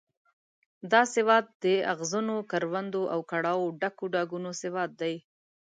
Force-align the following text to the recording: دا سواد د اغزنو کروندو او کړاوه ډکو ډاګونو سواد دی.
دا 0.91 1.01
سواد 1.13 1.45
د 1.63 1.65
اغزنو 1.93 2.35
کروندو 2.51 3.01
او 3.13 3.19
کړاوه 3.31 3.67
ډکو 3.81 4.05
ډاګونو 4.13 4.51
سواد 4.61 4.89
دی. 5.01 5.15